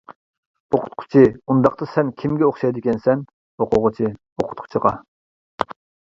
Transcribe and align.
ئوقۇتقۇچى: 0.75 1.21
ئۇنداقتا، 1.49 1.87
سەن 1.91 2.09
كىمگە 2.23 2.47
ئوخشايدىكەنسەن؟ 2.47 3.21
ئوقۇغۇچى: 3.65 4.09
ئوقۇتقۇچىغا. 4.41 4.95